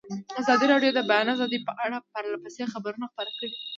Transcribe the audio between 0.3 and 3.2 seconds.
ازادي راډیو د د بیان آزادي په اړه پرله پسې خبرونه